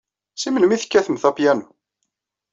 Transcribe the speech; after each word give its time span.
Seg 0.35 0.51
melmi 0.51 0.73
ay 0.75 0.81
tekkatemt 0.81 1.23
apyanu? 1.29 1.67